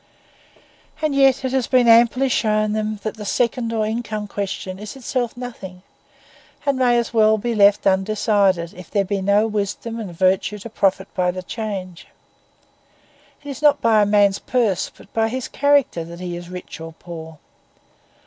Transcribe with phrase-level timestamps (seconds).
[0.99, 4.95] And yet it has been amply shown them that the second or income question is
[4.95, 5.83] in itself nothing,
[6.65, 10.71] and may as well be left undecided, if there be no wisdom and virtue to
[10.71, 12.07] profit by the change.
[13.43, 16.81] It is not by a man's purse, but by his character that he is rich
[16.81, 17.37] or poor.